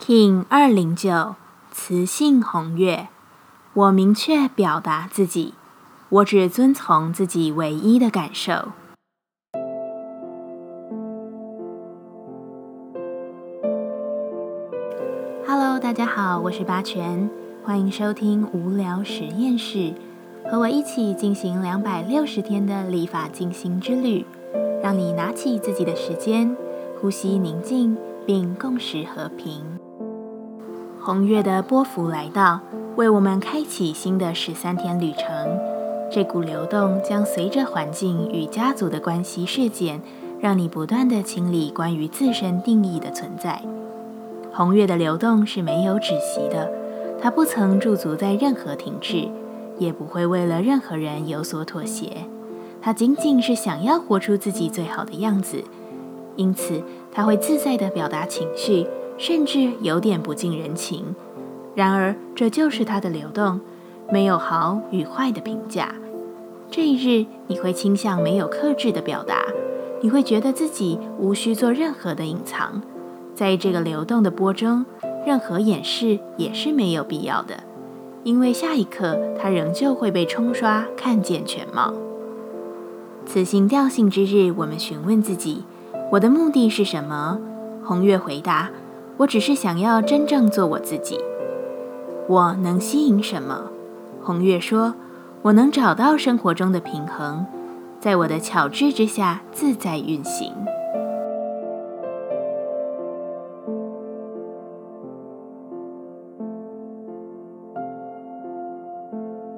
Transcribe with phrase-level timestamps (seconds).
[0.00, 1.34] King 二零九，
[1.72, 3.08] 雌性红月。
[3.74, 5.54] 我明确表达自己，
[6.08, 8.72] 我只遵从自己唯一的感受。
[15.46, 17.28] Hello，大家好，我是八全，
[17.64, 19.92] 欢迎收听无聊实验室，
[20.50, 24.24] 和我一起进行两百六十天的立法进行之旅，
[24.82, 26.56] 让你拿起自己的时间，
[27.00, 29.77] 呼吸宁静，并共识和平。
[31.08, 32.60] 红月的波幅来到，
[32.96, 35.58] 为我们开启新的十三天旅程。
[36.12, 40.02] 这股流动将随着环境与家族的关系事件，
[40.38, 43.62] 让你不断的清理关于自身定义的存在。
[44.52, 46.70] 红月的流动是没有止息的，
[47.18, 49.30] 它不曾驻足在任何停滞，
[49.78, 52.26] 也不会为了任何人有所妥协。
[52.82, 55.64] 它仅仅是想要活出自己最好的样子，
[56.36, 58.86] 因此它会自在地表达情绪。
[59.18, 61.14] 甚至有点不近人情，
[61.74, 63.60] 然而这就是它的流动，
[64.10, 65.92] 没有好与坏的评价。
[66.70, 69.44] 这一日，你会倾向没有克制的表达，
[70.00, 72.80] 你会觉得自己无需做任何的隐藏。
[73.34, 74.86] 在这个流动的波中，
[75.26, 77.64] 任何掩饰也是没有必要的，
[78.22, 81.92] 因为下一刻它仍旧会被冲刷，看见全貌。
[83.26, 85.64] 此行调性之日，我们询问自己：
[86.12, 87.40] 我的目的是什么？
[87.82, 88.70] 红月回答。
[89.18, 91.18] 我只是想要真正做我自己。
[92.28, 93.70] 我能吸引什么？
[94.22, 94.94] 红月说
[95.42, 97.44] ：“我能找到生活中的平衡，
[97.98, 100.52] 在我的巧智之下自在运行。”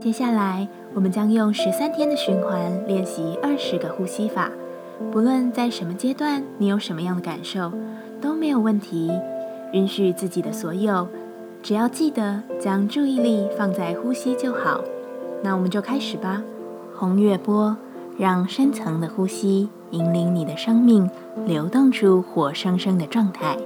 [0.00, 4.50] 接下来，我们将用十三天的循环练习二十个呼吸法。
[5.12, 7.70] 不论在什么阶段，你有什么样的感受，
[8.20, 9.10] 都没有问题。
[9.72, 11.06] 允许自己的所有，
[11.62, 14.82] 只要记得将注意力放在呼吸就好。
[15.42, 16.42] 那我们就开始吧。
[16.94, 17.76] 红月波，
[18.18, 21.08] 让深层的呼吸引领你的生命
[21.46, 23.56] 流动出活生生的状态。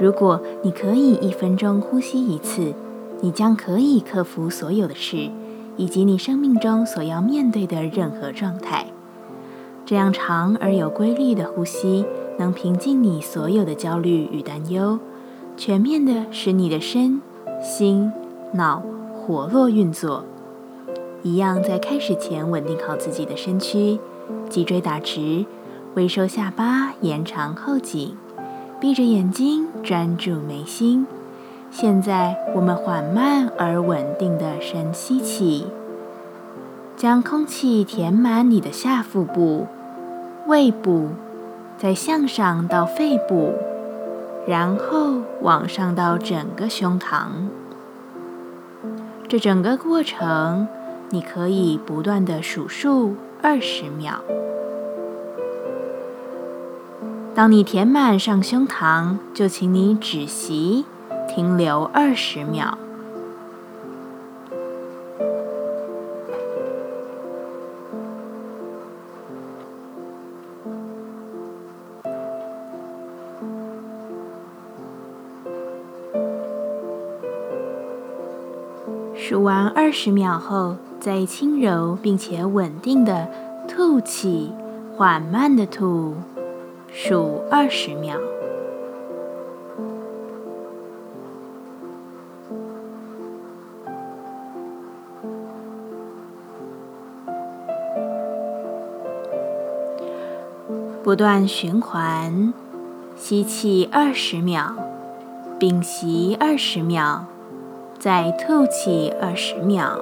[0.00, 2.72] 如果你可以一分钟呼吸一次，
[3.20, 5.30] 你将可以克服所有的事，
[5.76, 8.86] 以及你生命中所要面对的任何状态。
[9.84, 12.04] 这样长而有规律的呼吸，
[12.38, 14.98] 能平静你所有的焦虑与担忧。
[15.64, 17.22] 全面的使你的身
[17.62, 18.12] 心
[18.54, 18.82] 脑
[19.14, 20.24] 活络运作，
[21.22, 24.00] 一样在开始前稳定好自己的身躯，
[24.50, 25.46] 脊椎打直，
[25.94, 28.16] 微收下巴，延长后颈，
[28.80, 31.06] 闭着眼睛专注眉心。
[31.70, 35.68] 现在我们缓慢而稳定的深吸气，
[36.96, 39.68] 将空气填满你的下腹部、
[40.48, 41.10] 胃部，
[41.78, 43.52] 再向上到肺部。
[44.46, 47.26] 然后往上到整个胸膛，
[49.28, 50.66] 这整个过程
[51.10, 54.20] 你可以不断的数数二十秒。
[57.34, 60.84] 当你填满上胸膛，就请你止息，
[61.34, 62.76] 停留二十秒。
[79.32, 83.26] 数完二十秒后，再轻柔并且稳定的
[83.66, 84.52] 吐气，
[84.94, 86.16] 缓慢的吐，
[86.92, 88.18] 数二十秒。
[101.02, 102.52] 不断循环，
[103.16, 104.74] 吸气二十秒，
[105.58, 107.24] 屏息二十秒。
[108.02, 110.00] 再吐气二十秒。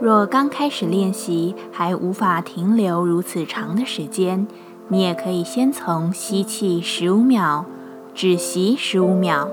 [0.00, 4.46] 若刚开始练习还无法停留如此长的时间，
[4.86, 7.66] 你也可以先从吸气十五秒、
[8.14, 9.50] 止息十五秒、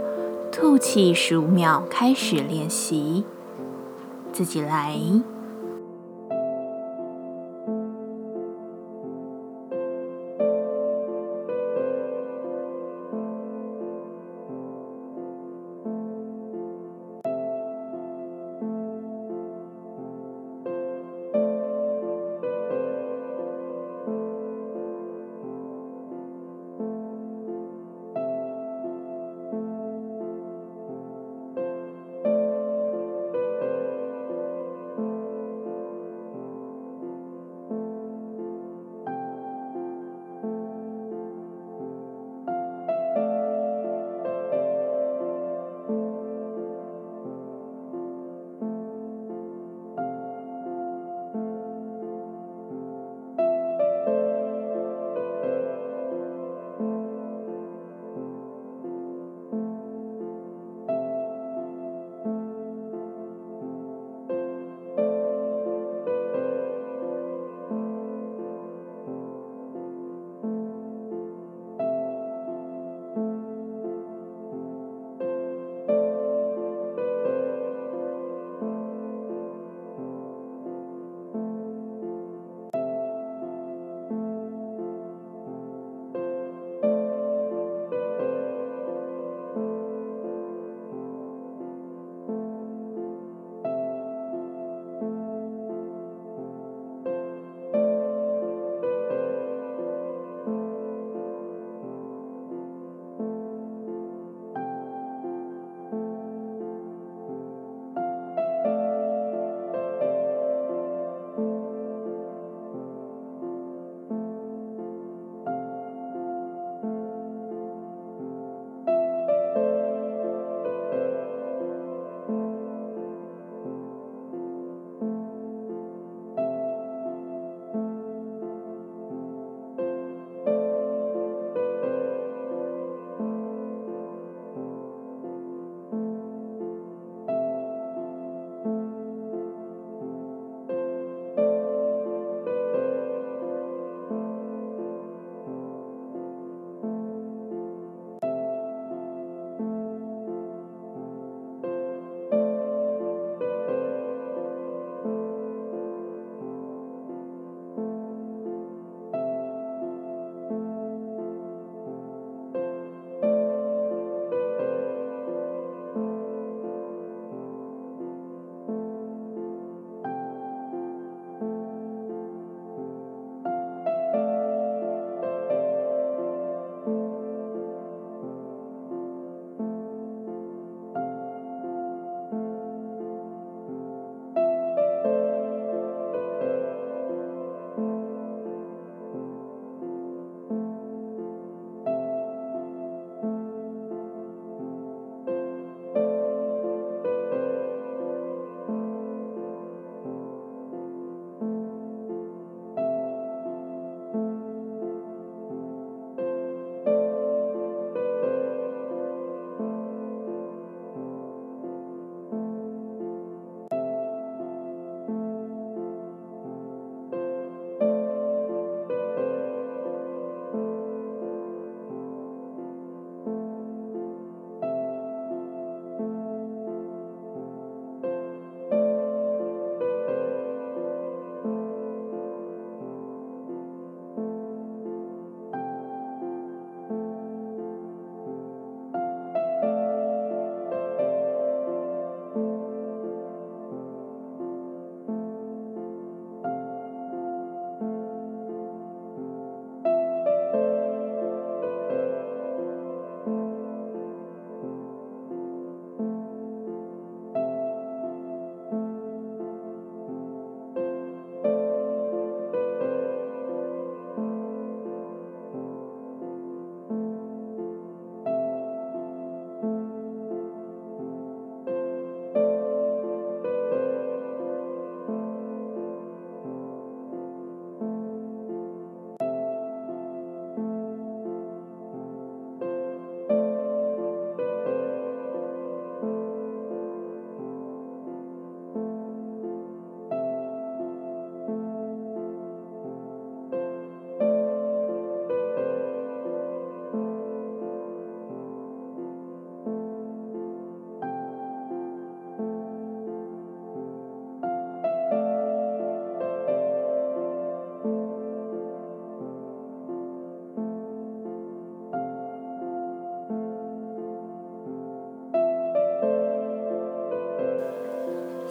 [0.51, 3.23] 吐气十五秒开始练习，
[4.31, 4.95] 自己来。